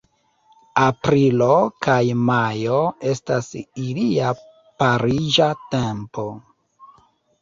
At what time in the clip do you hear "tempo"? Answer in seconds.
5.75-6.27